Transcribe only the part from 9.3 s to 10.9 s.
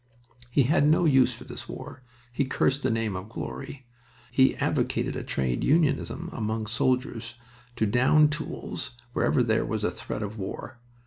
there was a threat of war.